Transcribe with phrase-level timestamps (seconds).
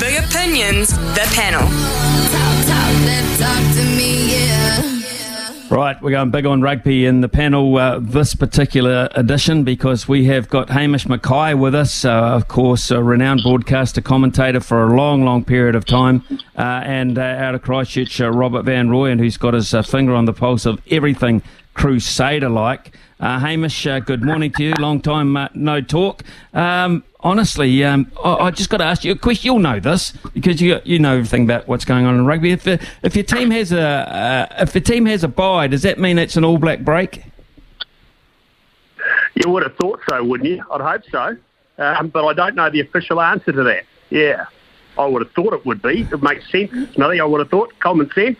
[0.00, 1.60] The opinions, the panel.
[5.70, 10.24] Right, we're going big on rugby in the panel uh, this particular edition because we
[10.24, 14.96] have got Hamish McKay with us, uh, of course, a renowned broadcaster, commentator for a
[14.96, 16.24] long, long period of time,
[16.56, 20.14] uh, and uh, out of Christchurch, uh, Robert Van Royen, who's got his uh, finger
[20.14, 21.42] on the pulse of everything
[21.80, 22.94] Crusader like.
[23.20, 24.74] Hamish, good morning to you.
[24.74, 26.22] Long time no talk.
[26.52, 29.46] Um, honestly, um, I, I, just got to ask you a question.
[29.46, 32.52] You'll know this because you you know everything about what's going on in rugby.
[32.52, 35.98] If if your team has a uh, if the team has a bye, does that
[35.98, 37.24] mean it's an All Black break?
[39.36, 40.62] You would have thought so, wouldn't you?
[40.70, 41.36] I'd hope so,
[41.82, 43.84] um, but I don't know the official answer to that.
[44.10, 44.44] Yeah,
[44.98, 46.02] I would have thought it would be.
[46.02, 46.98] It makes sense.
[46.98, 47.72] Nothing I would have thought.
[47.78, 48.36] Common sense.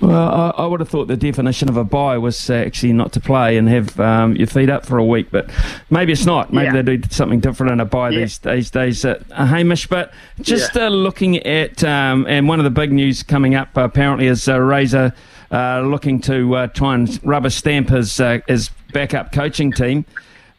[0.00, 3.12] Well, I, I, would have thought the definition of a buy was uh, actually not
[3.12, 5.50] to play and have um, your feet up for a week, but
[5.88, 6.52] maybe it's not.
[6.52, 6.82] Maybe yeah.
[6.82, 8.20] they do something different in a buy yeah.
[8.20, 9.86] these, these days, uh, Hamish.
[9.86, 10.86] But just yeah.
[10.86, 14.60] uh, looking at, um, and one of the big news coming up apparently is uh,
[14.60, 15.14] Razor
[15.50, 20.04] uh, looking to uh, try and rubber stamp his, his backup coaching team.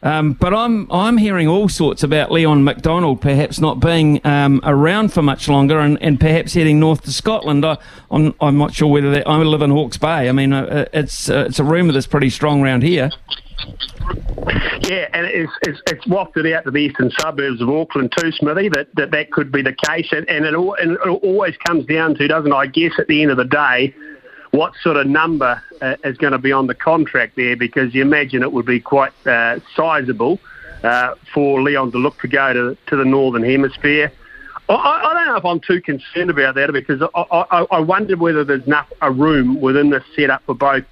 [0.02, 5.12] Um, but I'm I'm hearing all sorts about Leon MacDonald perhaps not being um, around
[5.12, 7.64] for much longer and, and perhaps heading north to Scotland.
[7.64, 7.78] I, am
[8.10, 10.28] I'm, I'm not sure whether that, I live in Hawke's Bay.
[10.28, 13.10] I mean, uh, it's uh, it's a rumour that's pretty strong around here.
[14.82, 18.68] Yeah, and it's, it's, it's wafted out to the eastern suburbs of Auckland too, Smithy,
[18.68, 20.08] that that, that could be the case.
[20.12, 22.54] And, and, it all, and it always comes down to, doesn't it?
[22.54, 23.94] I guess at the end of the day,
[24.56, 28.02] what sort of number uh, is going to be on the contract there because you
[28.02, 30.40] imagine it would be quite uh, sizable
[30.82, 34.10] uh, for Leon to look to go to, to the Northern Hemisphere.
[34.68, 38.16] I, I, don't know if I'm too concerned about that because I, I, I wonder
[38.16, 40.84] whether there's enough a room within the setup for both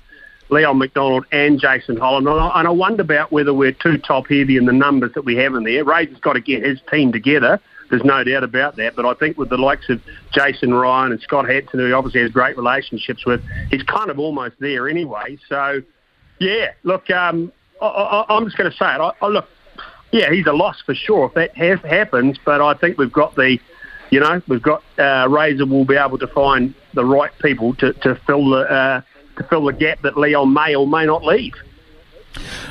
[0.50, 2.28] Leon MacDonald and Jason Holland.
[2.28, 5.24] And I, and I wonder about whether we're too top heavy in the numbers that
[5.24, 5.84] we have in there.
[5.84, 7.60] Ray's got to get his team together
[7.90, 8.96] there's no doubt about that.
[8.96, 10.00] But I think with the likes of
[10.32, 14.18] Jason Ryan and Scott Hansen, who he obviously has great relationships with, he's kind of
[14.18, 15.38] almost there anyway.
[15.48, 15.82] So,
[16.38, 19.00] yeah, look, um, I, am just going to say it.
[19.00, 19.48] I, I, look,
[20.12, 22.38] yeah, he's a loss for sure if that ha- happens.
[22.44, 23.58] But I think we've got the,
[24.10, 27.92] you know, we've got uh, Razor will be able to find the right people to,
[27.94, 29.00] to fill the uh,
[29.36, 31.54] to fill the gap that Leon may or may not leave.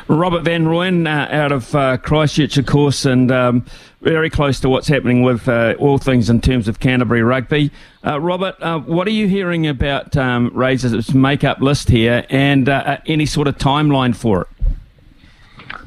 [0.08, 3.66] Robert Van Royen uh, out of uh, Christchurch, of course, and um,
[4.02, 7.72] very close to what's happening with uh, all things in terms of Canterbury rugby.
[8.06, 12.98] Uh, Robert, uh, what are you hearing about um, Razor's make-up list here and uh,
[13.06, 14.48] any sort of timeline for it?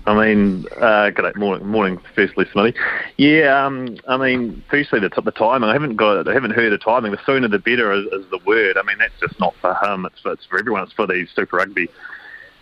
[0.07, 2.79] I mean, uh, good morning, morning, firstly, Smithy.
[3.17, 5.69] Yeah, um, I mean, firstly, the, the timing.
[5.69, 7.11] I haven't got, I haven't heard of timing.
[7.11, 8.79] The sooner the better is, is the word.
[8.79, 10.07] I mean, that's just not for him.
[10.07, 10.85] It's for, it's for everyone.
[10.85, 11.91] It's for these Super Rugby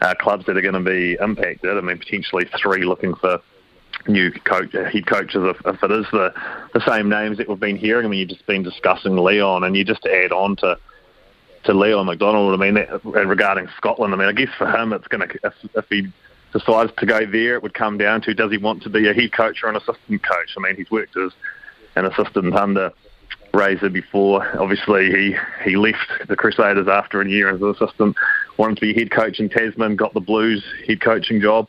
[0.05, 1.77] uh, clubs that are going to be impacted.
[1.77, 3.41] I mean, potentially three looking for
[4.07, 6.35] new coach, uh, head coaches if, if it is the,
[6.75, 8.05] the same names that we've been hearing.
[8.05, 10.79] I mean, you've just been discussing Leon, and you just add on to
[11.65, 12.53] to Leon MacDonald.
[12.53, 15.55] I mean, that, regarding Scotland, I mean, I guess for him, it's going to if,
[15.75, 16.13] if he
[16.53, 19.15] decides to go there, it would come down to does he want to be a
[19.15, 20.55] head coach or an assistant coach?
[20.57, 21.33] I mean, he's worked as
[21.97, 22.93] an assistant under
[23.55, 24.47] Razor before.
[24.59, 28.17] Obviously, he he left the Crusaders after a year as an assistant
[28.57, 31.69] wanted to be head coach in Tasman, got the Blues head coaching job.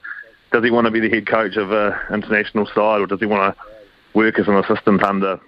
[0.52, 3.26] Does he want to be the head coach of an international side, or does he
[3.26, 3.64] want to
[4.14, 5.40] work as an assistant under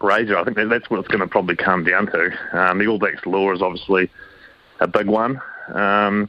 [0.00, 0.36] Razor?
[0.36, 2.30] I think that's what it's going to probably come down to.
[2.52, 4.10] Um, the All Blacks law is obviously
[4.80, 5.40] a big one.
[5.74, 6.28] Um,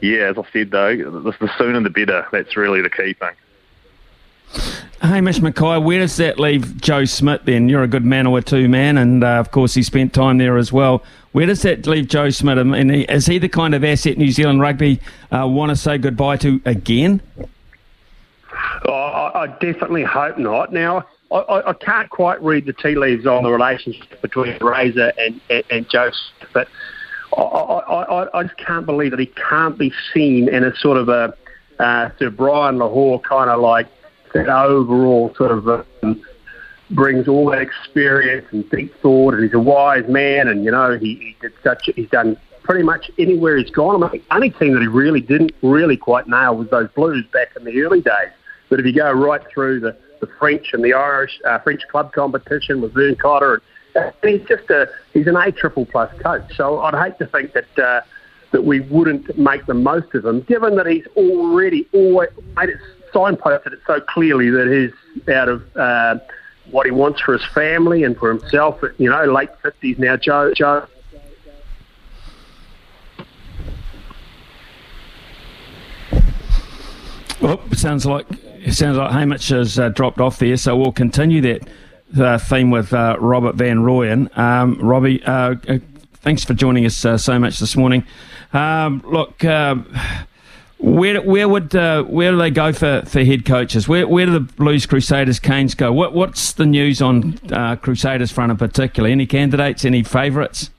[0.00, 2.26] yeah, as I said though, the sooner the better.
[2.30, 4.85] That's really the key thing.
[5.00, 7.68] Hamish McKay, where does that leave Joe Schmidt then?
[7.68, 10.56] You're a good man or two man, and uh, of course he spent time there
[10.56, 11.02] as well.
[11.32, 12.58] Where does that leave Joe Schmidt?
[13.10, 15.00] Is he the kind of asset New Zealand rugby
[15.30, 17.20] uh, want to say goodbye to again?
[18.86, 20.72] Oh, I, I definitely hope not.
[20.72, 25.40] Now, I, I, can't quite read the tea leaves on the relationship between Razor and,
[25.50, 26.10] and, and Joe,
[26.52, 26.68] but
[27.36, 31.08] I, I, I, just can't believe that he can't be seen in a sort of
[31.08, 31.36] a
[31.78, 33.88] uh, Sir Brian Lochore kind of like
[34.36, 35.68] that overall sort of
[36.02, 36.22] um,
[36.90, 40.96] brings all that experience and deep thought, and he's a wise man, and you know
[40.98, 44.02] he, he did such he's done pretty much anywhere he's gone.
[44.02, 47.24] I mean, the only team that he really didn't really quite nail was those Blues
[47.32, 48.32] back in the early days.
[48.68, 52.12] But if you go right through the, the French and the Irish uh, French club
[52.12, 53.62] competition with Vern Cotter.
[53.94, 56.56] And, and he's just a he's an A triple plus coach.
[56.56, 58.00] So I'd hate to think that uh,
[58.52, 62.78] that we wouldn't make the most of him, given that he's already always made it
[63.16, 65.76] signposted it so clearly that he's out of.
[65.76, 66.18] Uh,
[66.72, 70.16] what he wants for his family and for himself, you know, late fifties now.
[70.16, 70.84] Joe, Joe
[77.40, 78.26] Well, sounds like
[78.64, 81.68] it sounds like Hamish has uh, dropped off there, so we'll continue that
[82.18, 84.36] uh, theme with uh, Robert Van Royen.
[84.36, 85.78] Um, Robbie, uh, uh,
[86.14, 88.06] thanks for joining us uh, so much this morning.
[88.54, 89.44] Um, look,
[90.86, 93.88] where where would where do they go for, for head coaches?
[93.88, 95.92] Where where do the Blues Crusaders Canes go?
[95.92, 97.38] What what's the news on
[97.82, 99.08] Crusaders front in particular?
[99.08, 99.84] Any candidates?
[99.84, 100.70] Any favourites?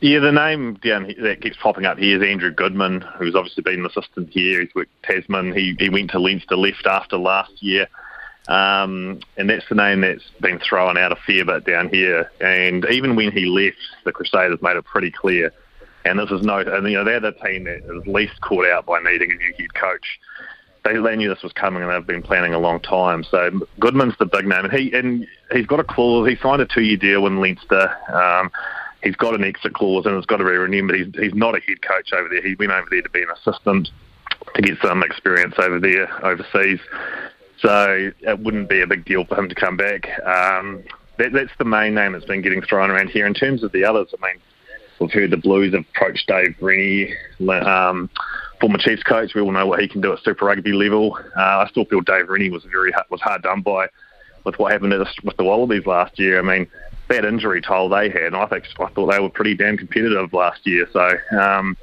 [0.00, 3.80] Yeah, the name down that keeps popping up here is Andrew Goodman, who's obviously been
[3.80, 4.60] an assistant here.
[4.60, 5.54] He's worked Tasman.
[5.54, 7.88] He he went to Leinster, left after last year,
[8.48, 12.30] um, and that's the name that's been thrown out a fair bit down here.
[12.42, 15.54] And even when he left, the Crusaders made it pretty clear.
[16.06, 18.86] And this is no, and you know they're the team that is least caught out
[18.86, 20.18] by needing a new head coach.
[20.84, 23.24] They, they knew this was coming and they've been planning a long time.
[23.24, 23.50] So
[23.80, 26.28] Goodman's the big name, and he and he's got a clause.
[26.28, 27.94] He signed a two-year deal in Leinster.
[28.12, 28.50] Um,
[29.02, 31.60] he's got an exit clause and it's got to be but he's, he's not a
[31.60, 32.42] head coach over there.
[32.42, 33.88] He went over there to be an assistant
[34.54, 36.80] to get some experience over there overseas.
[37.58, 40.06] So it wouldn't be a big deal for him to come back.
[40.26, 40.82] Um,
[41.18, 43.26] that, that's the main name that's been getting thrown around here.
[43.26, 44.40] In terms of the others, I mean,
[45.00, 47.14] we've heard the Blues have approached Dave Rennie,
[47.48, 48.10] um,
[48.60, 49.34] former Chiefs coach.
[49.34, 51.18] We all know what he can do at Super Rugby level.
[51.36, 53.88] Uh, I still feel Dave Rennie was very was hard done by
[54.44, 56.38] with what happened the, with the Wallabies last year.
[56.38, 56.68] I mean,
[57.08, 60.32] that injury toll they had, and I think I thought they were pretty damn competitive
[60.32, 60.88] last year.
[60.92, 61.76] So um,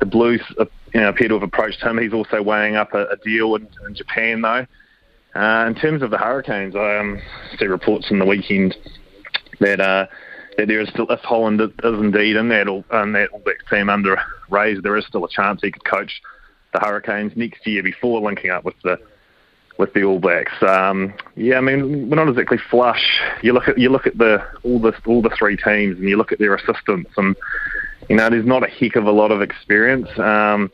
[0.00, 1.98] the Blues, uh, you know, appear to have approached him.
[1.98, 4.66] He's also weighing up a, a deal in, in, Japan, though.
[5.34, 7.20] Uh, in terms of the Hurricanes, I um,
[7.58, 8.76] see reports in the weekend
[9.60, 10.06] that uh,
[10.58, 13.88] that there is still, if Holland is indeed in that in that All Blacks team
[13.88, 14.20] under
[14.50, 16.20] Rays, there is still a chance he could coach
[16.74, 18.98] the Hurricanes next year before linking up with the
[19.78, 20.52] with the All Blacks.
[20.60, 23.20] Um, yeah, I mean we're not exactly flush.
[23.40, 26.16] You look at you look at the all the all the three teams and you
[26.16, 27.36] look at their assistants and
[28.08, 30.08] you know there's not a heck of a lot of experience.
[30.18, 30.72] Um,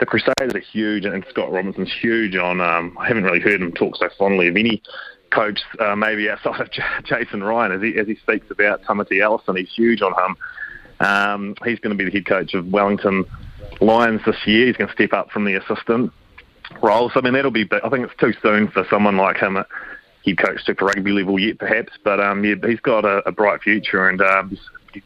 [0.00, 2.62] the Crusaders are huge and Scott Robertson's huge on.
[2.62, 4.82] Um, I haven't really heard him talk so fondly of any
[5.30, 6.70] coach, uh, maybe outside of
[7.04, 9.56] Jason Ryan, as he as he speaks about Tamati Ellison.
[9.56, 10.36] He's huge on him.
[10.98, 13.24] Um, he's going to be the head coach of Wellington
[13.80, 14.66] Lions this year.
[14.66, 16.12] He's going to step up from the assistant
[16.82, 17.12] roles.
[17.14, 17.68] I mean, that'll be.
[17.84, 19.66] I think it's too soon for someone like him at
[20.24, 21.92] head coach Super Rugby level yet, perhaps.
[22.02, 24.56] But um, yeah, he's got a, a bright future, and um,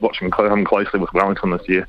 [0.00, 1.88] watching him closely with Wellington this year.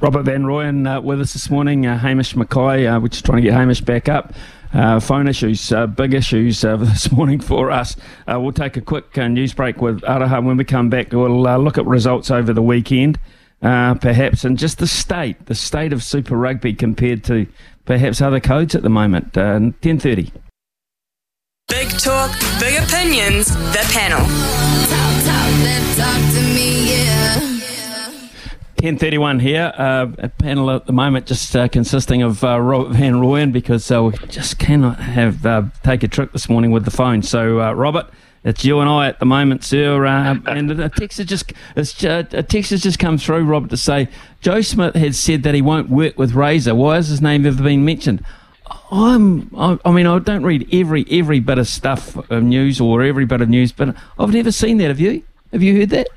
[0.00, 1.86] Robert Van Royen uh, with us this morning.
[1.86, 4.34] Uh, Hamish McKay, uh, we're just trying to get Hamish back up.
[4.72, 7.96] Uh, phone issues, uh, big issues uh, this morning for us.
[8.28, 10.44] we'll take a quick news break with Araha.
[10.44, 13.18] When we come back, we'll look at results over the weekend,
[13.60, 17.46] perhaps, and just the state, the state of Super Rugby compared to
[17.84, 19.36] perhaps other codes at the moment.
[19.36, 20.30] Uh, 10.30.
[21.68, 22.30] Big talk,
[22.60, 24.18] big opinions, the panel.
[24.20, 27.59] Talk, talk, talk to me, yeah.
[28.80, 33.20] 10.31 here, uh, a panel at the moment just uh, consisting of uh, Robert Van
[33.20, 36.90] Royen because uh, we just cannot have uh, take a trick this morning with the
[36.90, 37.20] phone.
[37.20, 38.08] So, uh, Robert,
[38.42, 40.06] it's you and I at the moment, sir.
[40.46, 44.08] And a text has just a text has just come through, Robert, to say
[44.40, 46.74] Joe Schmidt has said that he won't work with Razor.
[46.74, 48.24] Why has his name ever been mentioned?
[48.90, 53.02] I'm, I, I mean, I don't read every every bit of stuff of news or
[53.02, 54.88] every bit of news, but I've never seen that.
[54.88, 55.22] Have you?
[55.52, 56.08] Have you heard that?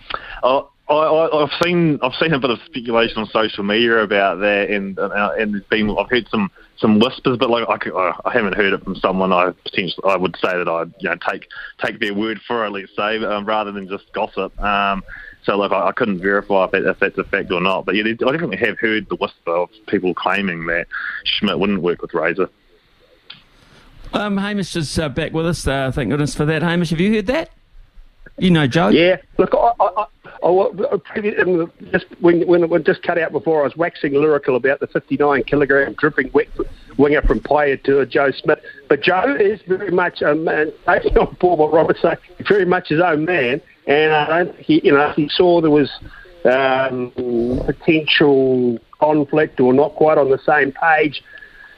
[0.44, 4.70] Oh, I, have seen I've seen a bit of speculation on social media about that,
[4.70, 8.74] and and there's been I've heard some some whispers, but like I, I haven't heard
[8.74, 11.48] it from someone I potentially I would say that I you know take
[11.84, 14.60] take their word for it, let's say, um, rather than just gossip.
[14.62, 15.04] Um,
[15.46, 18.04] so like I, I couldn't verify if, if that's a fact or not, but yeah,
[18.04, 20.88] I definitely have heard the whisper of people claiming that
[21.24, 22.50] Schmidt wouldn't work with Razor.
[24.14, 25.66] Um, Hamish is uh, back with us.
[25.66, 26.62] Uh, thank goodness for that.
[26.62, 27.52] Hamish, have you heard that?
[28.38, 28.90] You know, Joe.
[28.90, 29.18] Yeah.
[29.38, 30.06] Look, I, I,
[30.46, 31.00] Oh,
[31.92, 35.44] just when, when it just cut out before, I was waxing lyrical about the 59
[35.44, 36.48] kilogram dripping wet
[36.98, 38.62] winger from player to Joe Schmidt.
[38.90, 42.90] But Joe is very much a man, taking on board what Robert said, very much
[42.90, 43.62] his own man.
[43.88, 45.90] And I don't he, you know, he saw there was
[46.44, 47.14] um,
[47.66, 51.24] potential conflict or not quite on the same page.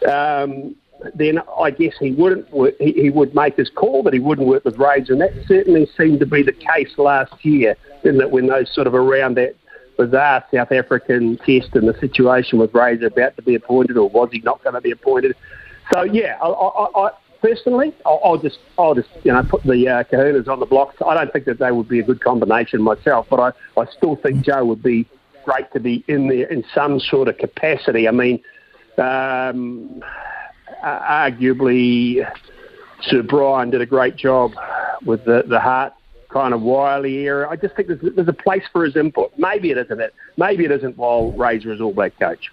[0.10, 0.76] Um,
[1.14, 2.48] then I guess he wouldn't
[2.80, 5.88] he, he would make his call that he wouldn't work with Raids, and that certainly
[5.98, 7.76] seemed to be the case last year.
[8.04, 9.56] In that when those sort of around that
[9.98, 14.30] bizarre South African test and the situation with Raids about to be appointed, or was
[14.32, 15.36] he not going to be appointed?
[15.92, 17.12] So yeah, I, I, I,
[17.42, 20.96] personally, I'll, I'll just I'll just you know put the uh, Kahunas on the blocks.
[21.06, 24.16] I don't think that they would be a good combination myself, but I, I still
[24.16, 25.08] think Joe would be
[25.44, 28.08] great to be in there in some sort of capacity.
[28.08, 28.42] I mean,
[28.98, 30.04] um,
[30.84, 32.30] arguably,
[33.02, 34.54] Sir Brian did a great job
[35.04, 35.94] with the the Hart
[36.30, 37.48] kind of Wyllie era.
[37.50, 39.32] I just think there's, there's a place for his input.
[39.38, 40.14] Maybe it isn't it.
[40.36, 42.52] Maybe it isn't while Razor is All Black coach.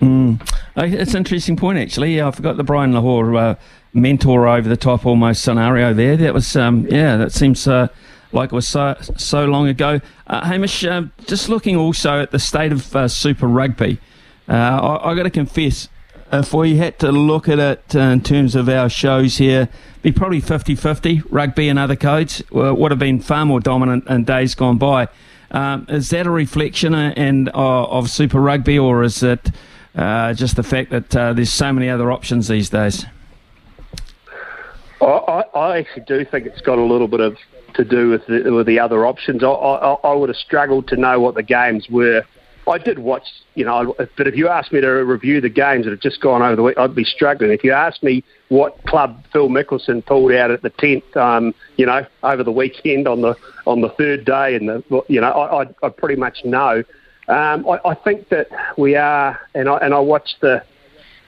[0.00, 0.40] Mm.
[0.76, 2.20] It's an interesting point, actually.
[2.20, 3.54] I forgot the Brian Lochore uh,
[3.92, 6.16] mentor over the top almost scenario there.
[6.16, 7.88] That was, um, yeah, that seems uh,
[8.32, 10.00] like it was so, so long ago.
[10.26, 13.98] Uh, Hamish, uh, just looking also at the state of uh, Super Rugby,
[14.48, 15.88] uh, I, I got to confess,
[16.40, 19.68] if we had to look at it in terms of our shows here,
[20.02, 21.22] be probably 50 50.
[21.30, 25.08] Rugby and other codes would have been far more dominant in days gone by.
[25.50, 29.50] Um, is that a reflection and, of Super Rugby, or is it
[29.94, 33.06] uh, just the fact that uh, there's so many other options these days.
[35.00, 37.36] I, I, actually do think it's got a little bit of
[37.74, 39.44] to do with the, with the other options.
[39.44, 42.24] I, I, I would have struggled to know what the games were.
[42.66, 45.90] I did watch, you know, but if you asked me to review the games that
[45.90, 47.50] have just gone over the week, I'd be struggling.
[47.50, 51.84] If you asked me what club Phil Mickelson pulled out at the tenth, um, you
[51.84, 55.62] know, over the weekend on the on the third day, and the, you know, I,
[55.62, 56.82] I, I pretty much know.
[57.28, 60.62] Um, I, I, think that we are, and I, and I watch the,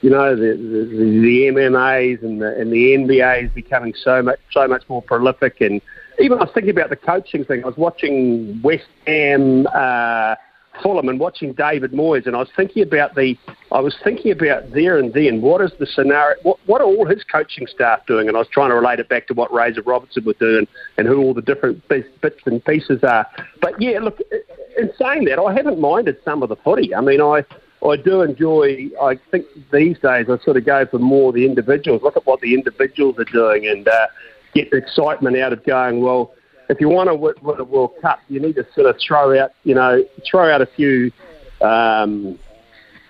[0.03, 4.69] you know, the, the, the MMAs and the, and the NBAs becoming so much so
[4.69, 5.81] much more prolific, and
[6.19, 7.63] even I was thinking about the coaching thing.
[7.63, 9.67] I was watching West Ham.
[9.67, 10.35] Uh,
[10.83, 13.37] Fulham and watching David Moyes, and I was thinking about the,
[13.73, 15.41] I was thinking about there and then.
[15.41, 16.37] What is the scenario?
[16.43, 18.29] What, what are all his coaching staff doing?
[18.29, 20.67] And I was trying to relate it back to what Razor Robertson was doing
[20.97, 23.27] and who all the different bits and pieces are.
[23.61, 24.21] But yeah, look,
[24.79, 26.95] in saying that, I haven't minded some of the footy.
[26.95, 27.45] I mean, I.
[27.87, 28.89] I do enjoy.
[29.01, 32.03] I think these days I sort of go for more the individuals.
[32.03, 34.07] Look at what the individuals are doing and uh,
[34.55, 36.01] get the excitement out of going.
[36.01, 36.33] Well,
[36.69, 39.53] if you want to win, a World Cup, you need to sort of throw out,
[39.65, 41.13] you know, throw out a few.
[41.61, 42.39] Um,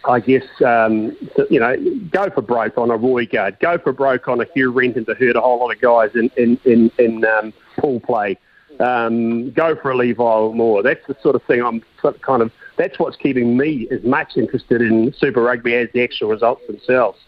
[0.09, 1.17] I guess um,
[1.51, 1.75] you know,
[2.11, 5.35] go for broke on a Roigard, go for broke on a Hugh Renton to hurt
[5.35, 8.39] a whole lot of guys in in in, in um, pool play.
[8.79, 10.83] Um, go for a Levi or Moore.
[10.83, 12.53] That's the sort of thing I'm sort of kind of.
[12.77, 17.19] That's what's keeping me as much interested in Super Rugby as the actual results themselves.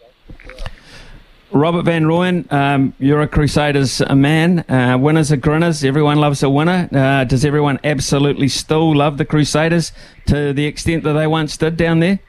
[1.51, 4.59] Robert Van Royen, um, you're a Crusaders man.
[4.69, 5.83] Uh, winners are grinners.
[5.83, 6.87] Everyone loves a winner.
[6.91, 9.91] Uh, does everyone absolutely still love the Crusaders
[10.27, 12.19] to the extent that they once did down there?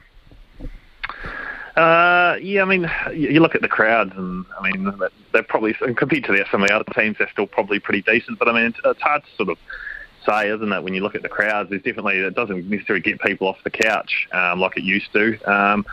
[1.75, 4.91] Uh, yeah, I mean, you look at the crowds, and I mean,
[5.31, 8.39] they're probably compared to the, some of the other teams, they're still probably pretty decent.
[8.39, 9.57] But I mean, it's, hard to sort of
[10.25, 10.83] say, isn't it?
[10.83, 13.69] When you look at the crowds, there's definitely it doesn't necessarily get people off the
[13.69, 15.39] couch um, like it used to.
[15.51, 15.85] Um,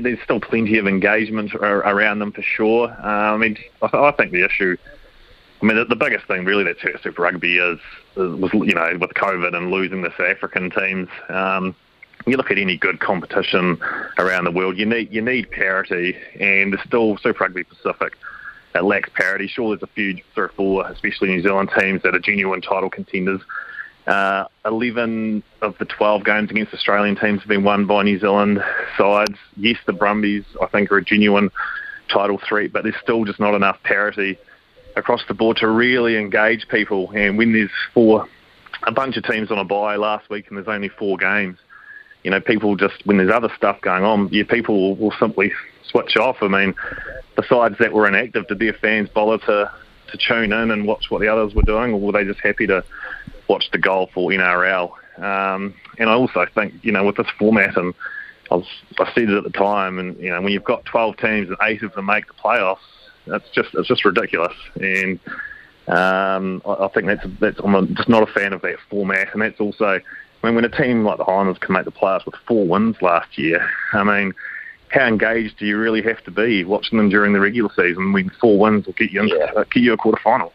[0.00, 2.88] there's still plenty of engagement around them for sure.
[2.88, 4.76] Uh, I mean, I think the issue,
[5.62, 7.78] I mean, the, the biggest thing really that's hurt Super Rugby is,
[8.16, 11.08] is, was, you know, with COVID and losing the South African teams.
[11.28, 11.74] Um,
[12.26, 13.78] you look at any good competition
[14.18, 18.16] around the world, you need you need parity, and there's still Super Rugby Pacific
[18.82, 19.46] lacks parity.
[19.46, 22.90] Sure, there's a few, three or four, especially New Zealand teams that are genuine title
[22.90, 23.40] contenders.
[24.06, 28.62] Uh, 11 of the 12 games against Australian teams have been won by New Zealand
[28.96, 29.36] sides.
[29.56, 31.50] Yes, the Brumbies, I think, are a genuine
[32.08, 34.38] title threat, but there's still just not enough parity
[34.94, 37.10] across the board to really engage people.
[37.14, 38.28] And when there's four,
[38.84, 41.58] a bunch of teams on a bye last week and there's only four games,
[42.22, 45.52] you know, people just, when there's other stuff going on, yeah, people will, will simply
[45.82, 46.36] switch off.
[46.42, 46.74] I mean,
[47.36, 49.70] the sides that were inactive, did their fans bother to,
[50.10, 52.66] to tune in and watch what the others were doing, or were they just happy
[52.66, 52.84] to
[53.48, 54.92] watch the golf or NRL.
[55.18, 57.94] Um, and I also think, you know, with this format, and
[58.50, 58.66] I, was,
[58.98, 61.56] I said it at the time, and you know, when you've got 12 teams and
[61.62, 62.78] eight of them make the playoffs,
[63.26, 64.54] that's just it's just ridiculous.
[64.76, 65.18] And
[65.88, 69.42] um, I, I think that's that's I'm just not a fan of that format, and
[69.42, 70.00] that's also.
[70.42, 72.96] I mean, when a team like the Highlanders can make the playoffs with four wins
[73.00, 74.32] last year, I mean,
[74.90, 78.30] how engaged do you really have to be watching them during the regular season when
[78.40, 79.52] four wins will get you into, yeah.
[79.56, 80.52] uh, get you a quarter final?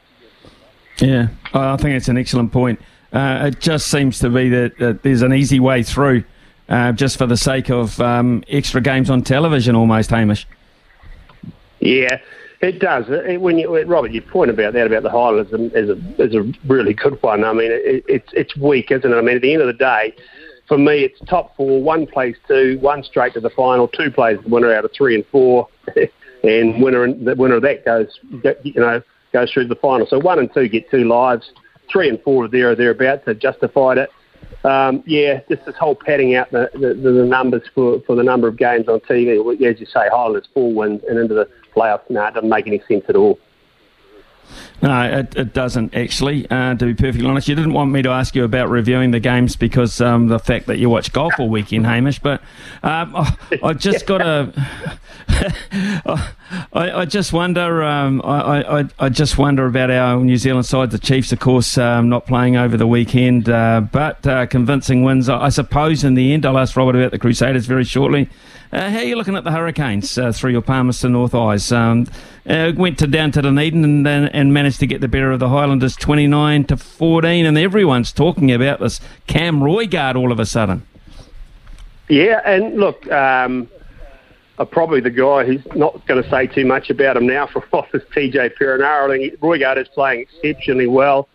[1.01, 2.79] Yeah, I think it's an excellent point.
[3.11, 6.23] Uh, it just seems to be that, that there's an easy way through,
[6.69, 10.47] uh, just for the sake of um, extra games on television, almost, Hamish.
[11.79, 12.19] Yeah,
[12.61, 13.05] it does.
[13.09, 16.53] It, when you, Robert, your point about that about the Highlanders is a, is a
[16.67, 17.43] really good one.
[17.43, 19.15] I mean, it, it's it's weak, isn't it?
[19.15, 20.13] I mean, at the end of the day,
[20.67, 21.81] for me, it's top four.
[21.81, 23.87] One plays two, one straight to the final.
[23.87, 25.67] Two plays the winner out of three and four,
[26.43, 28.19] and winner the winner of that goes,
[28.63, 30.05] you know, goes through the final.
[30.07, 31.51] So one and two get two lives.
[31.91, 33.23] Three and four are there or thereabouts.
[33.25, 34.09] They've justified it.
[34.63, 38.47] Um, yeah, just this whole padding out the, the, the, numbers for, for the number
[38.47, 39.39] of games on TV.
[39.65, 42.07] As you say, Highlanders four wins and into the playoffs.
[42.09, 43.39] No, it doesn't make any sense at all.
[44.81, 46.49] No, it, it doesn't actually.
[46.49, 49.19] Uh, to be perfectly honest, you didn't want me to ask you about reviewing the
[49.19, 52.19] games because um, the fact that you watch golf all weekend, Hamish.
[52.19, 52.41] But
[52.81, 54.69] um, I, I, just got to.
[56.73, 57.83] I, I, just wonder.
[57.83, 60.91] Um, I, I, just wonder about our New Zealand side.
[60.91, 65.29] The Chiefs, of course, um, not playing over the weekend, uh, but uh, convincing wins.
[65.29, 68.29] I, suppose in the end, I'll ask Robert about the Crusaders very shortly.
[68.71, 71.73] Uh, how are you looking at the Hurricanes uh, through your Palmerston North eyes?
[71.73, 72.07] Um,
[72.47, 75.49] uh, went to down to Dunedin and, and, managed to get the better of the
[75.49, 80.87] Highlanders 29 to 14, and everyone's talking about this Cam Roigard all of a sudden.
[82.07, 83.69] Yeah, and look, um,
[84.57, 87.65] uh, probably the guy who's not going to say too much about him now for
[87.73, 89.13] office, TJ Perenara.
[89.13, 91.27] I think is playing exceptionally well.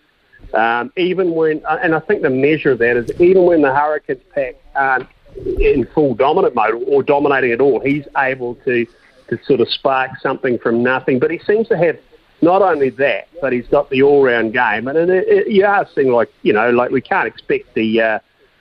[0.55, 3.75] Um, even when, uh, and I think the measure of that is even when the
[3.75, 5.09] Hurricanes pack aren't
[5.61, 7.81] in full dominant mode or dominating at all.
[7.81, 8.87] He's able to
[9.28, 11.19] to sort of spark something from nothing.
[11.19, 11.99] But he seems to have
[12.43, 14.87] not only that, but he's got the all-round game.
[14.87, 18.19] And, it, it, you are seeing like you know, like we can't expect the uh,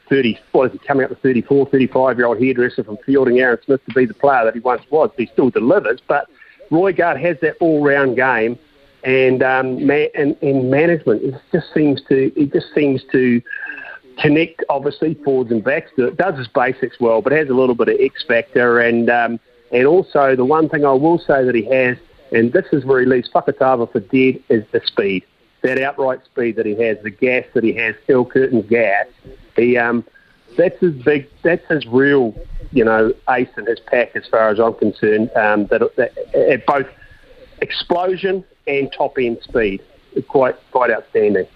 [0.10, 3.58] 30, what is he coming up to 34, 35 year old hairdresser from Feilding, Aaron
[3.65, 5.10] Smith, to be the player that he once was.
[5.17, 6.27] He still delivers, but
[6.72, 8.58] Roigard has that all-round game.
[9.03, 13.39] And um, man, and, and management, it just seems to it just seems to
[14.19, 15.91] connect, obviously, forwards and backs.
[15.98, 18.79] It does his basics well, but has a little bit of X factor.
[18.79, 19.39] And um,
[19.72, 21.98] and also the one thing I will say that he has,
[22.31, 25.25] and this is where he leaves Fakatava for dead, is the speed.
[25.63, 29.07] That outright speed that he has, the gas that he has, Phil Curtin's gas.
[29.55, 30.05] He um,
[30.57, 32.36] that's his big, that's his real,
[32.72, 35.31] you know, ace in his pack as far as I'm concerned.
[35.36, 36.88] Um, that, that at both
[37.62, 39.81] explosion and top end speed,
[40.27, 41.48] quite quite outstanding.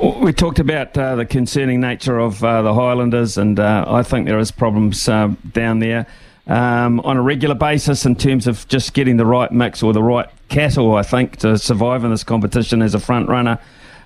[0.00, 4.26] We talked about uh, the concerning nature of uh, the Highlanders, and uh, I think
[4.26, 6.06] there is problems uh, down there
[6.46, 10.02] um, on a regular basis in terms of just getting the right mix or the
[10.02, 10.96] right cattle.
[10.96, 13.58] I think to survive in this competition as a front runner.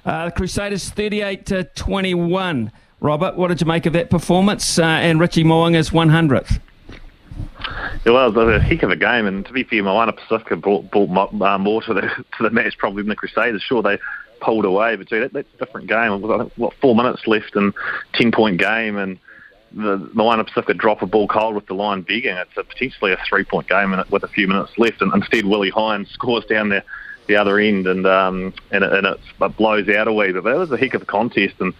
[0.04, 2.70] Uh, the Crusaders thirty-eight to twenty-one.
[3.00, 4.78] Robert, what did you make of that performance?
[4.78, 6.60] Uh, and Richie hundredth.
[8.04, 10.90] Well, it was a heck of a game, and to be fair, Moana Pacifica brought,
[10.90, 12.02] brought more to the
[12.36, 13.62] to the match probably than the Crusaders.
[13.62, 13.98] Sure, they
[14.40, 14.96] pulled away.
[14.96, 16.12] But gee, that, that's a different game.
[16.12, 17.72] It was, what four minutes left and
[18.14, 19.18] ten point game, and
[19.72, 22.36] the Moana Pacifica drop a ball cold with the line begging.
[22.36, 25.70] It's a, potentially a three point game with a few minutes left, and instead Willi
[25.70, 26.82] Heinz scores down the
[27.26, 30.32] the other end, and um, and, it, and it, it blows out a wee.
[30.32, 31.74] But that was a heck of a contest and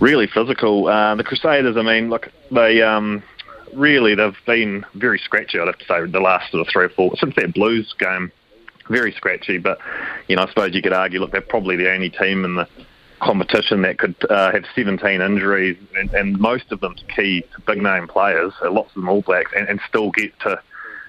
[0.00, 0.86] really physical.
[0.86, 2.82] Uh, the Crusaders, I mean, look, they.
[2.82, 3.22] Um,
[3.74, 5.58] really they've been very scratchy.
[5.58, 8.32] I'd have to say the last sort of three or four since that Blues game
[8.88, 9.58] very scratchy.
[9.58, 9.78] But
[10.28, 12.68] you know, I suppose you could argue, look, they're probably the only team in the
[13.20, 18.06] competition that could uh, have 17 injuries, and, and most of them key big name
[18.06, 20.60] players, uh, lots of them All Blacks, and, and still get to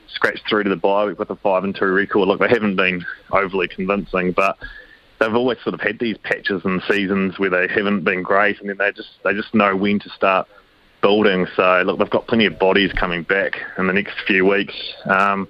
[0.08, 2.28] scratch through to the bye week with a five and two record.
[2.28, 4.58] Look, they haven't been overly convincing, but
[5.20, 8.70] they've always sort of had these patches and seasons where they haven't been great, and
[8.70, 10.48] then they just they just know when to start
[11.02, 11.48] building.
[11.56, 14.74] So look, they've got plenty of bodies coming back in the next few weeks.
[15.06, 15.48] Um,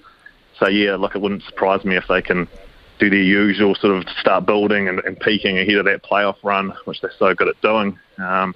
[0.60, 2.48] so yeah, look, it wouldn't surprise me if they can
[3.00, 6.74] do their usual sort of start building and, and peaking ahead of that playoff run,
[6.86, 7.98] which they're so good at doing.
[8.18, 8.54] Um,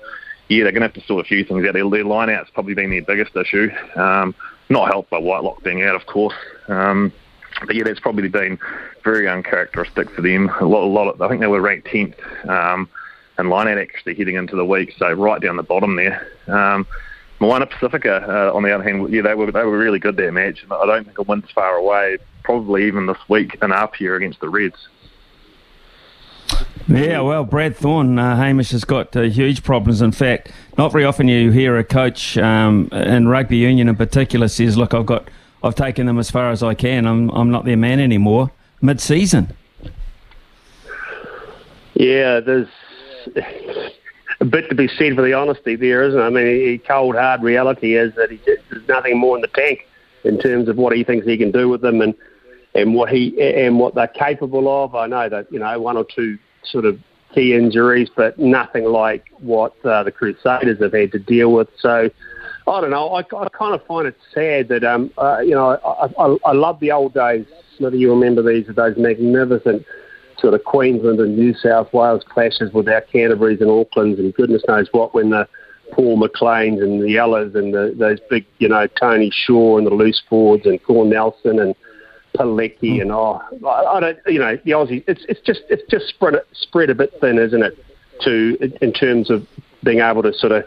[0.50, 1.74] yeah, they're going to have to sort a few things out.
[1.74, 3.70] Their, their line out's probably been their biggest issue.
[3.96, 4.36] Um,
[4.70, 6.36] not helped by Whitelock being out, of course.
[6.68, 7.13] Um,
[7.66, 8.60] but yeah, that's probably been
[9.04, 10.50] very uncharacteristic for them.
[10.60, 12.89] A lot, a lot of, I think they were ranked 10th um,
[13.39, 16.28] in line out actually heading into the week, so right down the bottom there.
[16.48, 16.86] Um,
[17.43, 20.32] Moana Pacifica, uh, on the other hand, yeah, they were they were really good that
[20.32, 20.63] match.
[20.63, 22.17] and I don't think a win's far away.
[22.41, 24.88] Probably even this week in Apia against the Reds.
[26.88, 30.01] Yeah, well, Brad Thorn, uh, Hamish has got uh, huge problems.
[30.01, 34.47] In fact, not very often you hear a coach um, in rugby union in particular
[34.47, 35.27] says, "Look, I've got,
[35.62, 37.06] I've taken them as far as I can.
[37.06, 38.51] I'm, I'm not their man anymore."
[38.82, 39.51] Mid-season.
[41.93, 42.69] Yeah, there's
[44.43, 46.23] a bit to be said for the honesty there, isn't it?
[46.23, 49.47] I mean, the cold hard reality is that he just, there's nothing more in the
[49.47, 49.88] tank
[50.25, 52.13] in terms of what he thinks he can do with them and
[52.75, 54.95] and what he and what they're capable of.
[54.95, 56.99] I know that you know one or two sort of
[57.34, 61.69] key injuries, but nothing like what uh, the Crusaders have had to deal with.
[61.79, 62.10] So.
[62.65, 63.10] I don't know.
[63.10, 66.53] I, I kind of find it sad that um, uh, you know I, I, I
[66.53, 67.45] love the old days.
[67.77, 69.86] Whether you remember these those magnificent
[70.39, 74.63] sort of Queensland and New South Wales clashes with our Canterbury's and Auckland's and goodness
[74.67, 75.48] knows what when the
[75.91, 79.93] Paul McLeans and the Ellas and the, those big, you know, Tony Shaw and the
[79.93, 81.76] loose forwards and Corn Nelson and
[82.38, 83.02] Pilecki mm.
[83.02, 85.04] and oh, I, I don't, you know, the Aussie.
[85.08, 87.78] It's it's just it's just spread spread a bit thin, isn't it?
[88.22, 89.48] To in terms of
[89.84, 90.63] being able to sort of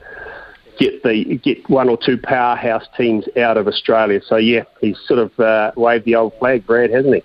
[0.79, 4.21] get the get one or two powerhouse teams out of Australia.
[4.25, 7.23] So yeah, he's sort of uh, waved the old flag, Brad, hasn't he?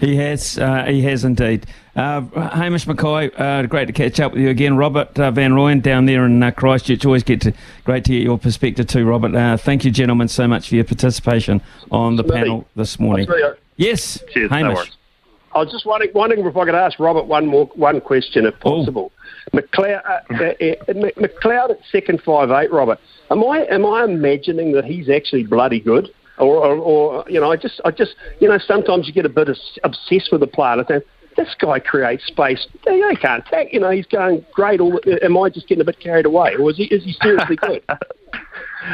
[0.00, 1.66] He has, uh, he has indeed.
[1.94, 4.76] Uh, Hamish McKay, uh, great to catch up with you again.
[4.76, 7.52] Robert uh, Van Royen down there in uh, Christchurch, always get to,
[7.84, 9.34] great to get your perspective too, Robert.
[9.34, 12.38] Uh, thank you, gentlemen, so much for your participation on the Smithy.
[12.38, 13.26] panel this morning.
[13.76, 14.76] Yes, Cheers, Hamish.
[14.76, 14.84] No
[15.56, 18.54] I was just wondering, wondering if I could ask Robert one more one question, if
[18.62, 18.76] oh.
[18.76, 19.10] possible.
[19.54, 19.58] Oh.
[19.58, 20.02] McLeod,
[21.16, 22.98] McLeod at second five eight, Robert.
[23.30, 26.10] Am I am I imagining that he's actually bloody good?
[26.38, 29.30] Or, or, or, you know, I just, I just, you know, sometimes you get a
[29.30, 29.48] bit
[29.84, 30.80] obsessed with the player.
[30.80, 31.04] I think
[31.36, 32.66] this guy creates space.
[32.84, 33.72] They, they can't attack.
[33.72, 34.80] You know, he's going great.
[34.80, 37.56] Or am I just getting a bit carried away, or is he, is he seriously
[37.56, 37.82] good?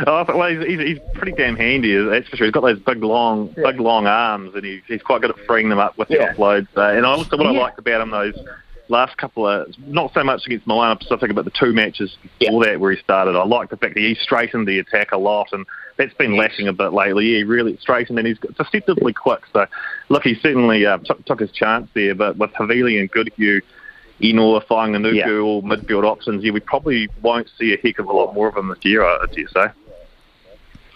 [0.07, 1.95] Oh, well, he's, he's, he's pretty damn handy.
[2.09, 2.47] That's for sure.
[2.47, 3.71] He's got those big, long, yeah.
[3.71, 6.33] big, long arms, and he's, he's quite good at freeing them up with yeah.
[6.33, 6.69] the offloads.
[6.75, 7.59] Uh, and also, what yeah.
[7.59, 8.35] I liked about him those
[8.89, 12.81] last couple of, not so much against Moana Pacific, but the two matches before that
[12.81, 13.37] where he started.
[13.37, 15.67] I like the fact that he straightened the attack a lot, and
[15.97, 17.27] that's been lacking a bit lately.
[17.27, 19.41] Yeah, he really straightened, and he's deceptively quick.
[19.53, 19.67] So,
[20.09, 23.61] look, he certainly uh, took, took his chance there, but with Havili and Goodhue,
[24.21, 25.41] Ennor, Fainga'anuku, yeah.
[25.41, 28.57] all midfield options, yeah, we probably won't see a heck of a lot more of
[28.57, 29.67] him this year, I'd say.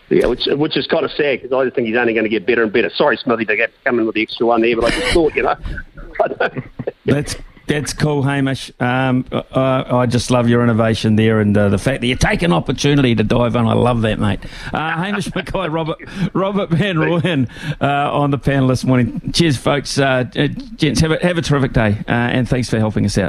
[0.09, 2.31] Yeah, which which is kind of sad because I just think he's only going to
[2.31, 2.90] get better and better.
[2.90, 5.35] Sorry, Smithy, to get come in with the extra one there, but I just thought,
[5.35, 5.57] you know.
[7.07, 7.35] That's
[7.66, 8.70] that's cool, Hamish.
[8.81, 12.42] Um, uh, I just love your innovation there and uh, the fact that you take
[12.42, 13.66] an opportunity to dive in.
[13.66, 14.40] I love that, mate.
[14.72, 15.98] Uh, Hamish McKay, Robert
[16.35, 17.48] Robert Van Royen
[17.81, 19.33] uh, on the panel this morning.
[19.33, 19.98] Cheers, folks.
[19.98, 23.24] Uh, uh, gents, have a, have a terrific day, and thanks for helping us out.